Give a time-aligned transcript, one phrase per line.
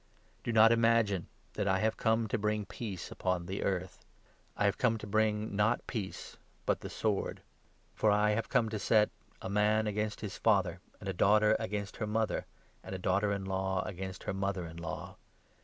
[0.43, 1.23] The cost D° n°t ima§Tme
[1.53, 4.03] that I have come to bring of Christ's peace upon the earth.
[4.57, 7.43] I have come to bring, not Service, peace, but the sword.
[7.93, 9.11] For I have come to set—
[9.43, 12.47] 'a man against his father, and a daughter against her mother,
[12.83, 15.17] and a daughter in law against her mother in law.